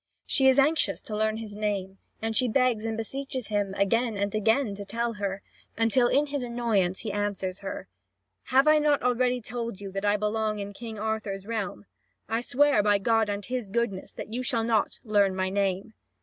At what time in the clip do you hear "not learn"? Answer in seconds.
14.63-15.35